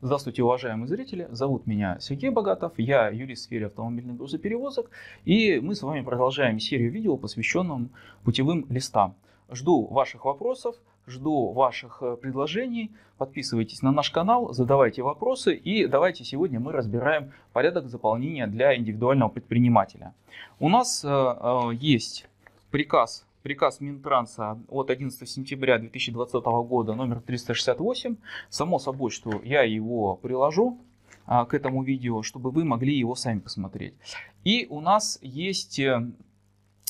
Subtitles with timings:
[0.00, 1.28] Здравствуйте, уважаемые зрители.
[1.30, 2.72] Зовут меня Сергей Богатов.
[2.76, 4.90] Я юрист в сфере автомобильных грузоперевозок.
[5.24, 7.88] И мы с вами продолжаем серию видео, посвященную
[8.22, 9.14] путевым листам.
[9.50, 10.76] Жду ваших вопросов,
[11.06, 12.90] жду ваших э, предложений.
[13.16, 15.54] Подписывайтесь на наш канал, задавайте вопросы.
[15.54, 20.12] И давайте сегодня мы разбираем порядок заполнения для индивидуального предпринимателя.
[20.58, 22.26] У нас э, э, есть
[22.70, 28.16] приказ приказ Минтранса от 11 сентября 2020 года номер 368.
[28.48, 30.78] Само собой, что я его приложу
[31.26, 33.94] а, к этому видео, чтобы вы могли его сами посмотреть.
[34.44, 36.10] И у нас есть э,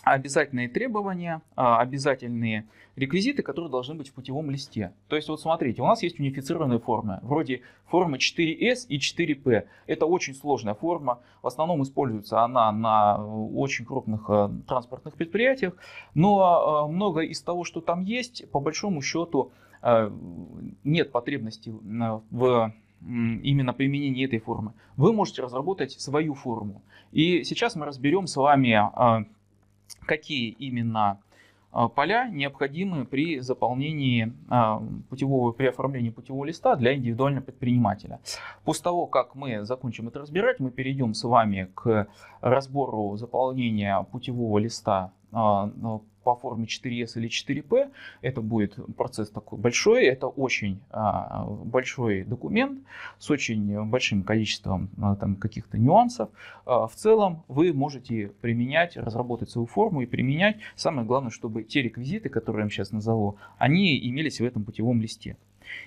[0.04, 4.92] обязательные требования, а, обязательные реквизиты, которые должны быть в путевом листе.
[5.08, 9.66] То есть вот смотрите, у нас есть унифицированные формы, вроде формы 4S и 4P.
[9.86, 15.74] Это очень сложная форма, в основном используется она на э, очень крупных э, транспортных предприятиях,
[16.14, 19.52] но э, много из того, что там есть, по большому счету
[20.82, 21.74] нет потребности
[22.30, 24.72] в именно применении этой формы.
[24.96, 26.80] Вы можете разработать свою форму.
[27.12, 28.80] И сейчас мы разберем с вами,
[30.06, 31.18] какие именно
[31.74, 38.20] а, поля необходимы при заполнении а, путевого, при оформлении путевого листа для индивидуального предпринимателя.
[38.64, 42.06] После того, как мы закончим это разбирать, мы перейдем с вами к
[42.40, 45.68] разбору заполнения путевого листа а,
[46.24, 47.90] по форме 4S или 4P.
[48.22, 52.80] Это будет процесс такой большой, это очень а, большой документ
[53.18, 56.30] с очень большим количеством а, там, каких-то нюансов.
[56.64, 60.56] А, в целом вы можете применять, разработать свою форму и применять.
[60.74, 65.00] Самое главное, чтобы те реквизиты, которые я вам сейчас назову, они имелись в этом путевом
[65.00, 65.36] листе.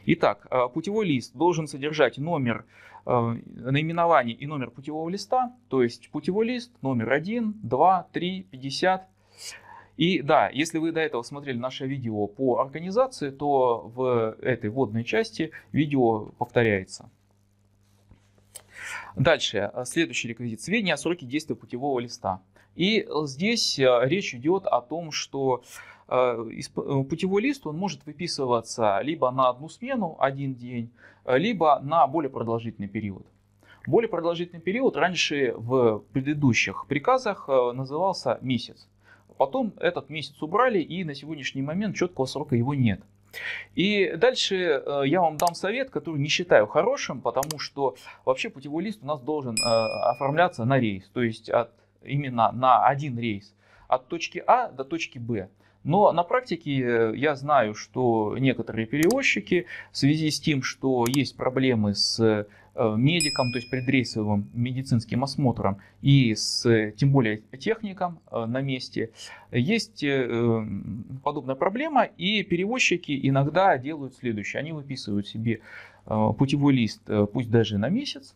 [0.06, 2.66] Итак, путевой лист должен содержать номер
[3.06, 9.08] наименование и номер путевого листа, то есть путевой лист номер 1, 2, 3, 50,
[9.98, 15.04] и да, если вы до этого смотрели наше видео по организации, то в этой вводной
[15.04, 17.09] части видео повторяется.
[19.16, 20.62] Дальше, следующий реквизит.
[20.62, 22.42] Сведения о сроке действия путевого листа.
[22.76, 25.64] И здесь э, речь идет о том, что
[26.08, 30.92] э, э, путевой лист он может выписываться либо на одну смену, один день,
[31.26, 33.26] либо на более продолжительный период.
[33.88, 38.88] Более продолжительный период раньше в предыдущих приказах назывался месяц.
[39.37, 43.02] Потом этот месяц убрали, и на сегодняшний момент четкого срока его нет.
[43.75, 48.83] И дальше э, я вам дам совет, который не считаю хорошим, потому что вообще путевой
[48.83, 51.71] лист у нас должен э, оформляться на рейс, то есть от,
[52.03, 53.53] именно на один рейс,
[53.87, 55.49] от точки А до точки Б.
[55.83, 61.37] Но на практике э, я знаю, что некоторые перевозчики в связи с тем, что есть
[61.37, 62.48] проблемы с
[62.80, 69.10] Э, медиком, то есть предрейсовым медицинским осмотром и с тем более техником э, на месте,
[69.52, 70.67] есть э,
[71.23, 74.60] подобная проблема, и перевозчики иногда делают следующее.
[74.60, 75.61] Они выписывают себе
[76.05, 77.02] путевой лист,
[77.33, 78.36] пусть даже на месяц,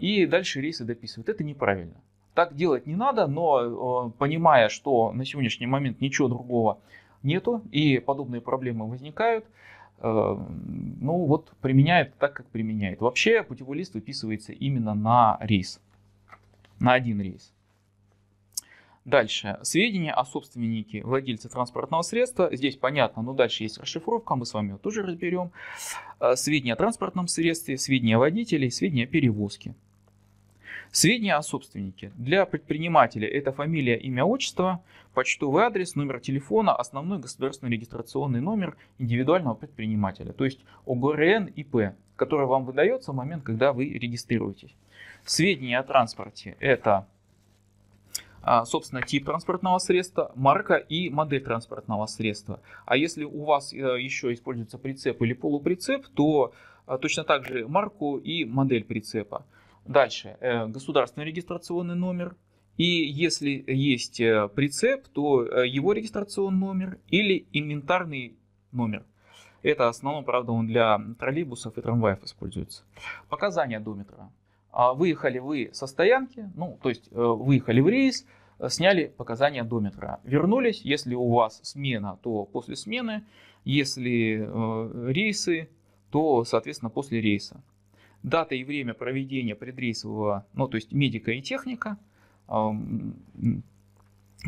[0.00, 1.28] и дальше рейсы дописывают.
[1.28, 1.94] Это неправильно.
[2.34, 6.78] Так делать не надо, но понимая, что на сегодняшний момент ничего другого
[7.22, 9.44] нету, и подобные проблемы возникают,
[10.02, 13.00] ну вот применяет так, как применяет.
[13.00, 15.80] Вообще путевой лист выписывается именно на рейс,
[16.78, 17.52] на один рейс.
[19.06, 19.60] Дальше.
[19.62, 22.48] Сведения о собственнике, владельце транспортного средства.
[22.50, 25.52] Здесь понятно, но дальше есть расшифровка, мы с вами ее тоже разберем.
[26.18, 29.76] Э, сведения о транспортном средстве, сведения о водителе, сведения о перевозке.
[30.90, 32.12] Сведения о собственнике.
[32.16, 34.82] Для предпринимателя это фамилия, имя, отчество,
[35.14, 42.46] почтовый адрес, номер телефона, основной государственный регистрационный номер индивидуального предпринимателя, то есть ОГРН ИП, который
[42.46, 44.74] вам выдается в момент, когда вы регистрируетесь.
[45.24, 47.06] Сведения о транспорте это
[48.48, 52.60] а, собственно, тип транспортного средства, марка и модель транспортного средства.
[52.84, 56.54] А если у вас э, еще используется прицеп или полуприцеп, то
[56.86, 59.44] а, точно так же марку и модель прицепа.
[59.88, 62.36] Дальше, э, государственный регистрационный номер.
[62.76, 68.36] И если есть э, прицеп, то э, его регистрационный номер или инвентарный
[68.72, 69.04] номер.
[69.62, 72.84] Это основном, правда, он для троллейбусов и трамваев используется.
[73.28, 74.30] Показания дометра.
[74.70, 78.26] А выехали вы со стоянки, ну, то есть выехали в рейс,
[78.68, 80.20] сняли показания дометра.
[80.22, 83.24] Вернулись, если у вас смена, то после смены.
[83.64, 84.46] Если
[85.10, 85.70] рейсы,
[86.10, 87.62] то, соответственно, после рейса
[88.26, 91.96] дата и время проведения предрейсового, ну то есть медика и техника,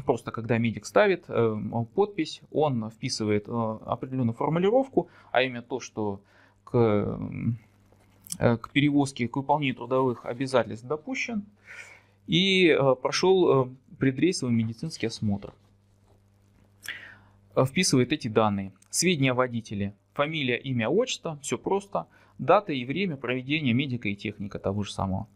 [0.04, 1.56] просто когда медик ставит э,
[1.94, 6.20] подпись, он вписывает э, определенную формулировку, а именно то, что
[6.64, 6.76] к,
[8.38, 11.44] э, к перевозке, к выполнению трудовых обязательств допущен,
[12.26, 15.54] и прошел предрейсовый медицинский осмотр.
[17.56, 18.72] Вписывает эти данные.
[18.90, 19.94] Сведения о.
[20.12, 22.06] Фамилия, имя, отчество, все просто.
[22.38, 25.26] Дата и время проведения медика и техника того же самого.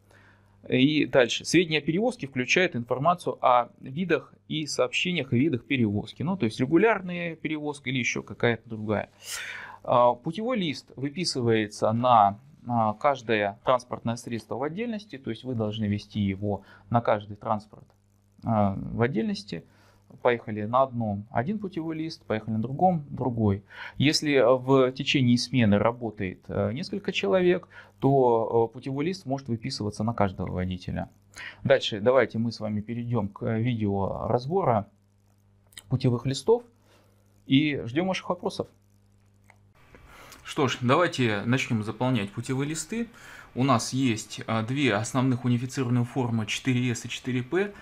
[0.68, 1.44] И дальше.
[1.44, 6.22] Сведения о перевозке включают информацию о видах и сообщениях о видах перевозки.
[6.22, 9.10] Ну, то есть регулярная перевозка или еще какая-то другая.
[9.82, 12.38] А, путевой лист выписывается на
[13.00, 17.84] каждое транспортное средство в отдельности, то есть вы должны вести его на каждый транспорт
[18.44, 19.64] а, в отдельности
[20.20, 23.62] поехали на одном один путевой лист, поехали на другом другой.
[23.98, 27.68] Если в течение смены работает э, несколько человек,
[28.00, 31.08] то э, путевой лист может выписываться на каждого водителя.
[31.64, 34.86] Дальше давайте мы с вами перейдем к видео разбора
[35.88, 36.62] путевых листов
[37.46, 38.66] и ждем ваших вопросов.
[40.44, 43.08] Что ж, давайте начнем заполнять путевые листы.
[43.54, 47.74] У нас есть э, две основных унифицированные формы 4S и 4P.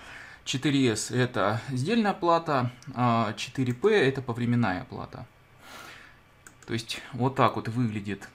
[0.50, 5.25] 4S это сдельная плата, а 4P это повременная плата.
[6.67, 8.29] То есть вот так вот выглядит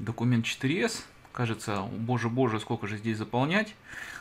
[0.00, 1.02] документ 4S.
[1.32, 3.76] Кажется, боже боже, сколько же здесь заполнять.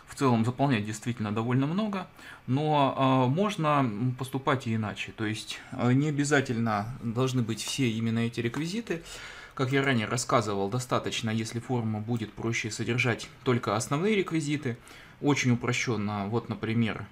[0.08, 2.08] В целом заполнять действительно довольно много,
[2.46, 3.90] но э, можно
[4.20, 5.12] поступать и иначе.
[5.12, 9.02] То есть э, не обязательно должны быть все именно эти реквизиты.
[9.56, 14.78] Как я ранее рассказывал, достаточно, если форма будет проще содержать только основные реквизиты.
[15.22, 17.06] Очень упрощенно, вот, например,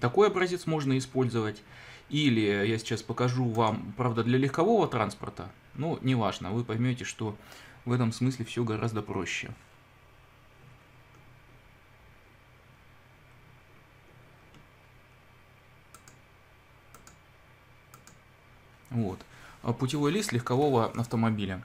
[0.00, 1.62] такой образец можно использовать.
[2.10, 7.36] Или я сейчас покажу вам, правда, для легкового транспорта, но неважно, вы поймете, что
[7.86, 9.50] в этом смысле все гораздо проще.
[18.90, 19.18] Вот.
[19.78, 21.64] Путевой лист легкового автомобиля.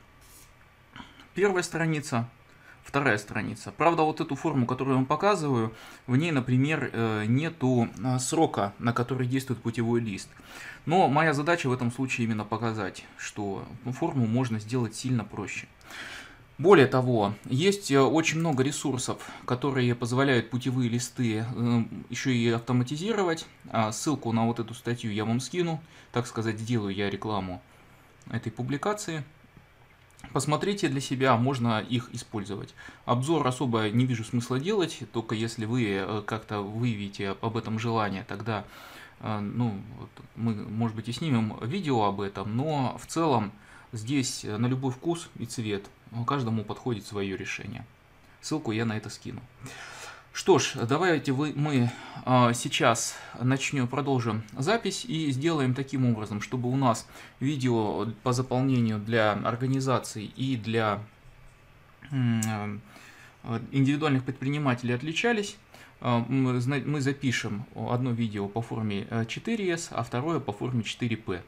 [1.36, 2.30] Первая страница
[2.90, 3.72] Вторая страница.
[3.78, 5.76] Правда, вот эту форму, которую я вам показываю,
[6.08, 10.28] в ней, например, э, нету а, срока, на который действует путевой лист.
[10.88, 15.68] Но моя задача в этом случае именно показать, что форму можно сделать сильно проще.
[16.58, 23.46] Более того, есть э, очень много ресурсов, которые позволяют путевые листы э, еще и автоматизировать.
[23.70, 25.80] А ссылку на вот эту статью я вам скину,
[26.12, 27.62] так сказать, сделаю я рекламу
[28.32, 29.24] этой публикации.
[30.34, 32.76] Посмотрите для себя, можно их использовать.
[33.06, 38.24] Обзор особо не вижу смысла делать, только если вы э, как-то выявите об этом желание,
[38.28, 38.64] тогда
[39.22, 39.80] э, ну,
[40.36, 43.52] мы, может быть, и снимем видео об этом, но в целом
[43.92, 45.86] здесь на любой вкус и цвет
[46.28, 47.86] каждому подходит свое решение.
[48.42, 49.42] Ссылку я на это скину.
[50.32, 51.92] Что ж, давайте вы, мы
[52.24, 57.08] а, сейчас начнем, продолжим запись и сделаем таким образом, чтобы у нас
[57.40, 61.02] видео по заполнению для организаций и для
[63.72, 65.58] индивидуальных предпринимателей отличались.
[66.02, 71.42] А, мы запишем одно видео по форме 4S, а второе по форме 4P.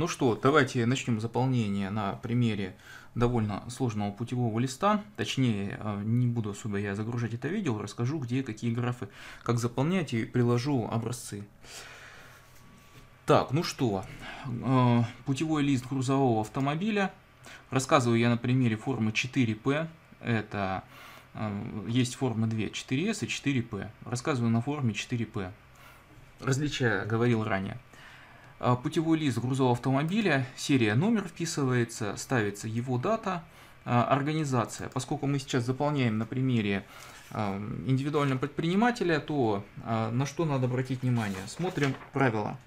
[0.00, 2.74] Ну что, давайте начнем заполнение на примере
[3.14, 5.04] довольно сложного путевого листа.
[5.18, 9.10] Точнее, э, не буду особо я загружать это видео, расскажу, где какие графы,
[9.42, 11.46] как заполнять и приложу образцы.
[13.26, 14.06] Так, ну что,
[14.46, 17.12] э, путевой лист грузового автомобиля.
[17.68, 19.86] Рассказываю я на примере формы 4P.
[20.22, 20.82] Это
[21.34, 23.90] э, есть формы 2, 4S и 4P.
[24.06, 25.50] Рассказываю на форме 4P.
[26.40, 27.78] Различия говорил ранее.
[28.62, 33.42] А, путевой лист грузового автомобиля, серия номер вписывается, ставится его дата,
[33.86, 34.90] а, организация.
[34.90, 36.84] Поскольку мы сейчас заполняем на примере
[37.30, 41.40] а, индивидуального предпринимателя, то на что надо обратить внимание?
[41.46, 42.58] Смотрим правила.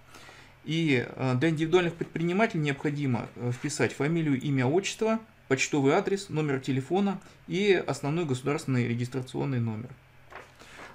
[0.65, 5.19] И для индивидуальных предпринимателей необходимо э, вписать фамилию, имя, отчество,
[5.50, 9.89] почтовый адрес, номер телефона и основной государственный регистрационный номер.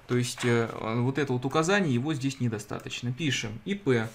[0.09, 3.13] То есть э, вот это вот указание, его здесь недостаточно.
[3.13, 4.09] Пишем ИП,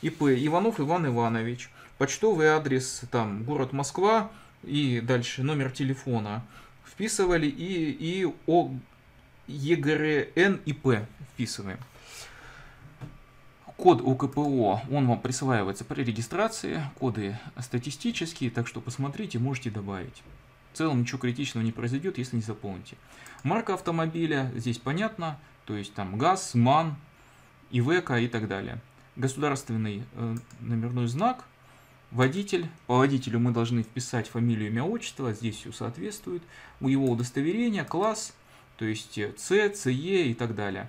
[0.00, 4.30] ИП Иванов Иван Иванович, почтовый адрес там город Москва
[4.62, 6.44] и дальше номер телефона
[6.86, 8.70] вписывали и, и О
[9.48, 11.00] ЕГРН ИП
[11.32, 11.78] вписываем.
[13.76, 20.22] Код УКПО, он вам присваивается при регистрации, коды статистические, так что посмотрите, можете добавить.
[20.72, 22.96] В целом ничего критичного не произойдет, если не заполните.
[23.42, 26.96] Марка автомобиля, здесь понятно, то есть там ГАЗ, МАН,
[27.70, 28.80] ИВК и так далее
[29.18, 31.44] государственный э, номерной знак,
[32.10, 32.70] водитель.
[32.86, 36.42] По водителю мы должны вписать фамилию, имя, отчество, здесь все соответствует.
[36.80, 38.32] У его удостоверения, класс,
[38.78, 40.88] то есть С, ЦЕ и так далее.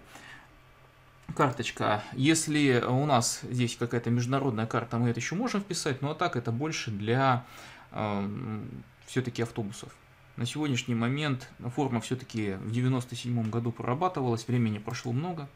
[1.36, 2.04] Карточка.
[2.14, 6.36] Если у нас здесь какая-то международная карта, мы это еще можем вписать, но а так
[6.36, 7.46] это больше для
[7.92, 8.60] э,
[9.06, 9.96] все-таки автобусов.
[10.38, 15.50] На сегодняшний момент форма все-таки в 97 году прорабатывалась, времени прошло много.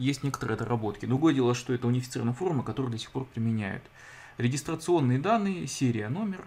[0.00, 1.06] Есть некоторые доработки.
[1.06, 3.82] Другое дело, что это унифицированная форма, которую до сих пор применяют.
[4.38, 6.44] Регистрационные данные, серия, номер.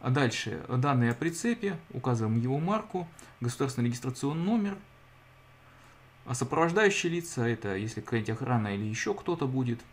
[0.00, 3.08] А дальше данные о прицепе, указываем его марку,
[3.40, 4.76] государственный регистрационный номер.
[6.26, 9.80] А сопровождающие лица, это если какая-нибудь охрана или еще кто-то будет–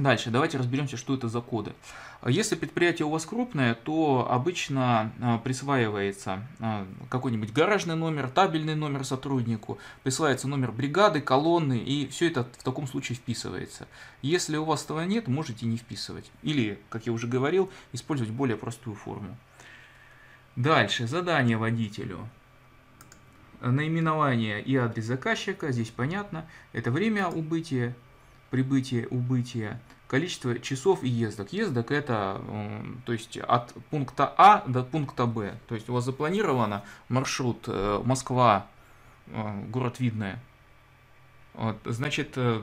[0.00, 1.74] Дальше, давайте разберемся, что это за коды.
[2.26, 9.04] Если предприятие у вас крупное, то обычно а, присваивается а, какой-нибудь гаражный номер, табельный номер
[9.04, 13.86] сотруднику, присваивается номер бригады, колонны, и все это в таком случае вписывается.
[14.22, 16.30] Если у вас этого нет, можете не вписывать.
[16.42, 19.36] Или, как я уже говорил, использовать более простую форму.
[20.56, 22.26] Дальше, задание водителю.
[23.60, 26.46] Наименование и адрес заказчика, здесь понятно.
[26.72, 27.94] Это время убытия,
[28.50, 29.80] прибытие, убытие,
[30.10, 31.52] количество часов ездок.
[31.52, 32.42] Ездок это,
[33.06, 35.54] то есть от пункта А до пункта Б.
[35.68, 38.66] То есть у вас запланировано маршрут э, Москва,
[39.28, 40.42] э, город Видное.
[41.54, 42.60] Вот, значит, э,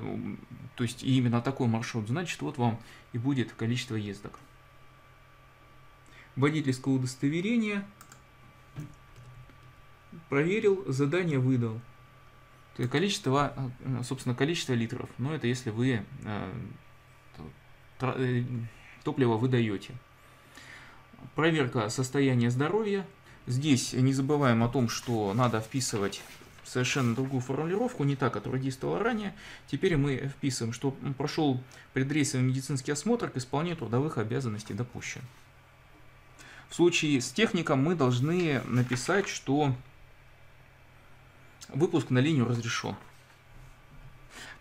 [0.76, 2.80] то есть именно такой маршрут, значит, вот вам
[3.14, 4.38] и будет количество ездок.
[6.36, 7.86] Водительское удостоверение.
[10.30, 11.80] Проверил, задание выдал.
[12.78, 13.54] То есть количество,
[14.04, 15.10] собственно, количество литров.
[15.18, 16.06] Но это если вы
[18.00, 18.44] Э,
[19.04, 19.94] топливо вы даете.
[21.36, 23.06] Проверка состояния здоровья.
[23.48, 26.22] Здесь не забываем о том, что надо вписывать
[26.66, 29.34] совершенно другую формулировку, не та, которая действовала ранее.
[29.68, 35.22] Теперь мы вписываем, что прошел предрейсовый медицинский осмотр к исполнению трудовых обязанностей допущен.
[36.70, 39.74] В случае с техником мы должны написать, что
[41.70, 42.96] выпуск на линию разрешен.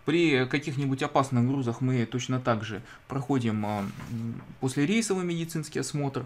[0.05, 3.85] При каких-нибудь опасных грузах мы точно так же проходим а,
[4.61, 6.25] после рейсовый медицинский осмотр.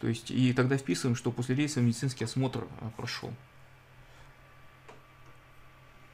[0.00, 3.32] То есть, и тогда вписываем, что после рейсовый медицинский осмотр а, прошел.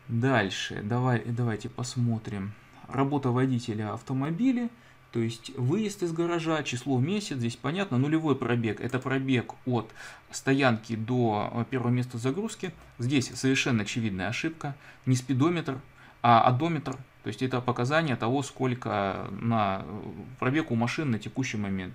[0.09, 2.53] Дальше, давай, давайте посмотрим.
[2.89, 4.69] Работа водителя автомобиля,
[5.15, 9.89] то есть выезд из гаража, число месяц, здесь понятно, нулевой пробег, это пробег от
[10.33, 12.73] стоянки до а, первого места загрузки.
[12.99, 14.75] Здесь совершенно очевидная ошибка,
[15.07, 15.79] не спидометр,
[16.21, 19.87] а одометр, то есть это показание того, сколько на
[20.41, 21.95] пробег у машин на текущий момент.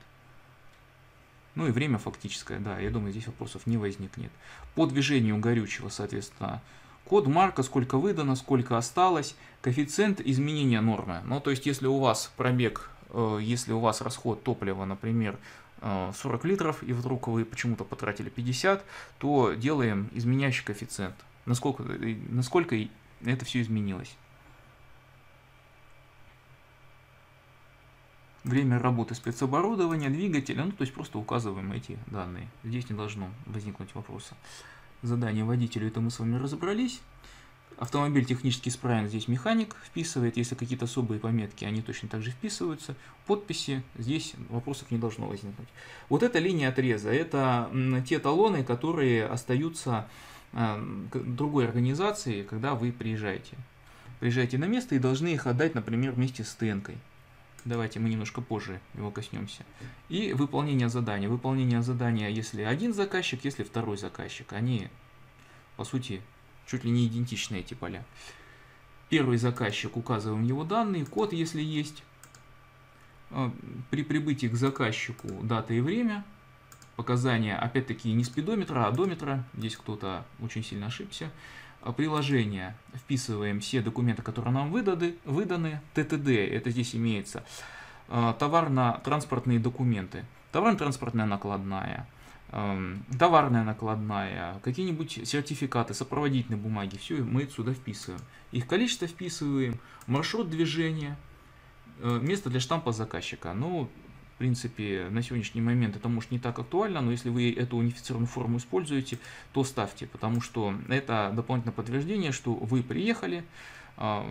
[1.56, 4.32] Ну и время фактическое, да, я думаю, здесь вопросов не возникнет.
[4.76, 6.62] По движению горючего, соответственно,
[7.04, 11.20] код марка, сколько выдано, сколько осталось, коэффициент изменения нормы.
[11.26, 12.99] Ну, то есть, если у вас пробег, э,
[13.42, 15.38] если у вас расход топлива, например,
[15.82, 18.84] 40 э, литров, и вдруг вы почему-то потратили 50,
[19.18, 21.16] то делаем изменяющий коэффициент.
[21.46, 22.76] Насколько, э, насколько
[23.26, 24.16] это все изменилось.
[28.44, 32.48] Время работы спецоборудования, двигателя, ну то есть просто указываем эти данные.
[32.64, 34.36] Здесь не должно возникнуть вопроса.
[35.02, 37.02] Задание водителю, это мы с вами разобрались.
[37.80, 42.96] Автомобиль технически исправен, здесь механик вписывает, если какие-то особые пометки, они точно так же вписываются.
[43.26, 45.70] Подписи, здесь вопросов не должно возникнуть.
[46.10, 47.72] Вот эта линия отреза, это
[48.08, 50.08] те талоны, которые остаются
[50.54, 53.56] Эм, другой организации, когда вы приезжаете.
[54.20, 56.98] Приезжаете на место и должны их отдать, например, вместе с ТНКой.
[57.66, 59.64] Давайте мы немножко позже его коснемся.
[60.08, 61.30] И выполнение задания.
[61.30, 64.52] Выполнение задания, если один заказчик, если второй заказчик.
[64.54, 64.88] Они,
[65.76, 66.22] по сути,
[66.70, 68.06] чуть ли не идентичны эти поля.
[69.10, 72.04] Первый заказчик, указываем его данные, код, если есть.
[73.32, 73.50] Э,
[73.90, 76.24] при прибытии к заказчику дата и время–
[77.00, 79.46] показания, опять-таки, не спидометра, а одометра.
[79.54, 81.32] Здесь кто-то очень сильно ошибся.
[81.82, 82.76] А приложение.
[82.94, 85.16] Вписываем все документы, которые нам выданы.
[85.24, 85.80] выданы.
[85.94, 87.46] ТТД, это здесь имеется.
[88.10, 90.26] А, товарно-транспортные документы.
[90.52, 92.06] Товарно-транспортная накладная.
[92.52, 98.22] Товарная накладная, какие-нибудь сертификаты, сопроводительные бумаги, все мы сюда вписываем.
[98.52, 101.16] Их количество вписываем, маршрут движения,
[102.00, 103.54] э, место для штампа заказчика.
[103.54, 103.88] Ну,
[104.40, 108.58] принципе, на сегодняшний момент это может не так актуально, но если вы эту унифицированную форму
[108.58, 109.20] используете,
[109.54, 113.44] то ставьте, потому что это дополнительное подтверждение, что вы приехали,
[113.98, 114.26] а,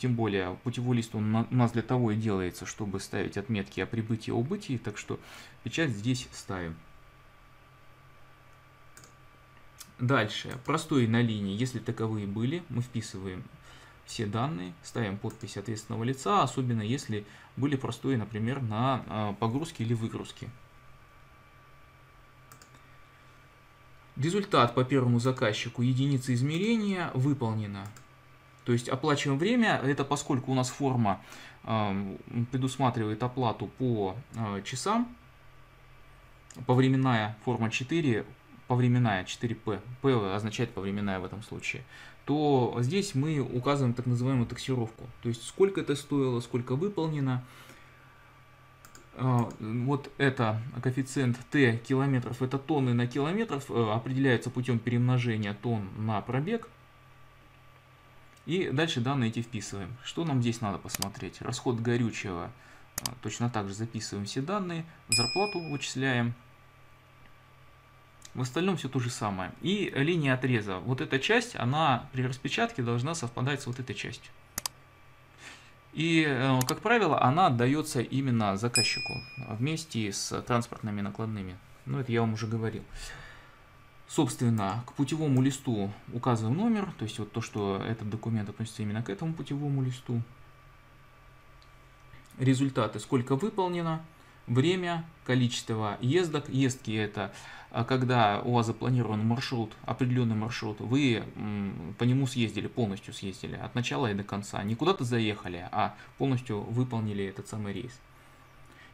[0.00, 3.86] тем более путевой лист он у нас для того и делается, чтобы ставить отметки о
[3.86, 5.18] прибытии и убытии, так что
[5.62, 6.74] печать здесь ставим.
[9.98, 13.44] Дальше, простой на линии, если таковые были, мы вписываем
[14.04, 17.24] все данные, ставим подпись ответственного лица, особенно если
[17.56, 20.50] были простые, например, на а, погрузке или выгрузке.
[24.16, 27.86] Результат по первому заказчику единицы измерения выполнено.
[28.64, 31.20] То есть оплачиваем время, это поскольку у нас форма
[31.64, 32.16] э,
[32.52, 35.16] предусматривает оплату по э, часам,
[36.66, 38.26] повременная форма 4
[38.68, 41.82] повременная, 4P, P означает повременная в этом случае,
[42.24, 45.04] то здесь мы указываем так называемую таксировку.
[45.22, 47.42] То есть сколько это стоило, сколько выполнено.
[49.14, 55.88] А, вот это коэффициент t километров, это тонны на километров, э, определяется путем перемножения тонн
[55.98, 56.68] на пробег.
[58.46, 59.90] И дальше данные эти вписываем.
[60.02, 61.42] Что нам здесь надо посмотреть?
[61.42, 62.50] Расход горючего.
[63.00, 64.84] А, точно так же записываем все данные.
[65.08, 66.34] Зарплату вычисляем.
[68.34, 69.52] В остальном все то же самое.
[69.60, 70.78] И линия отреза.
[70.78, 74.32] Вот эта часть, она при распечатке должна совпадать с вот этой частью.
[75.92, 79.20] И, э, как правило, она отдается именно заказчику
[79.50, 81.58] вместе с транспортными накладными.
[81.84, 82.82] Ну, это я вам уже говорил.
[84.08, 89.02] Собственно, к путевому листу указываем номер, то есть вот то, что этот документ относится именно
[89.02, 90.22] к этому путевому листу.
[92.38, 94.02] Результаты, сколько выполнено,
[94.54, 96.48] время, количество ездок.
[96.48, 97.32] Ездки это
[97.72, 101.24] а, когда у вас запланирован маршрут, определенный маршрут, вы
[101.98, 104.62] по нему съездили, полностью съездили, от начала и до конца.
[104.62, 107.98] Не куда-то заехали, а полностью выполнили этот самый рейс.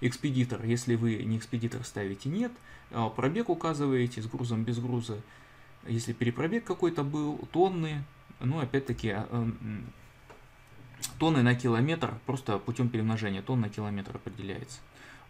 [0.01, 2.53] Экспедитор, если вы не экспедитор ставите нет,
[2.93, 5.21] а, пробег указываете с грузом, без груза.
[5.87, 8.05] Если перепробег какой-то был, тонны,
[8.39, 9.51] ну опять-таки а,
[11.19, 14.79] тонны на километр, просто путем перемножения тонн на километр определяется.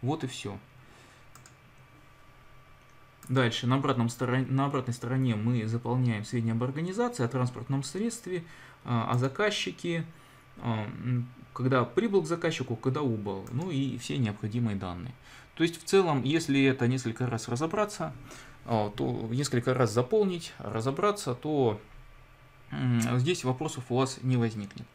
[0.01, 0.57] Вот и все.
[3.29, 8.43] Дальше, на, обратном стороне, на обратной стороне мы заполняем сведения об организации, о транспортном средстве,
[8.85, 10.03] а, о заказчике,
[10.57, 10.87] а,
[11.53, 15.13] когда прибыл к заказчику, когда убыл, ну и все необходимые данные.
[15.53, 18.13] То есть в целом, если это несколько раз разобраться,
[18.65, 21.79] а, то несколько раз заполнить, разобраться, то
[23.17, 24.87] здесь вопросов у вас не возникнет.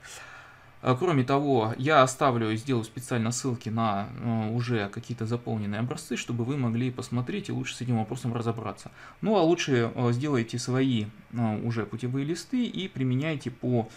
[0.87, 6.19] А, кроме того, я оставлю и сделаю специально ссылки на э, уже какие-то заполненные образцы,
[6.19, 8.91] чтобы вы могли посмотреть и лучше с этим вопросом разобраться.
[9.23, 13.89] Ну а лучше э, сделайте свои э, уже путевые листы и применяйте по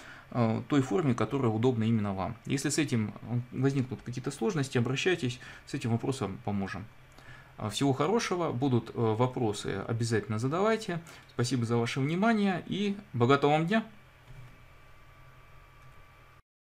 [0.67, 2.35] той форме, которая удобна именно вам.
[2.45, 3.13] Если с этим
[3.53, 6.83] возникнут какие-то сложности, обращайтесь, с этим вопросом поможем.
[7.71, 10.99] Всего хорошего, будут вопросы, обязательно задавайте.
[11.29, 13.85] Спасибо за ваше внимание и богатого вам дня!